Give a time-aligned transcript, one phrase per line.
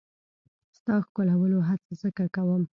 [0.77, 2.61] ستا ښکلولو هڅه ځکه کوم.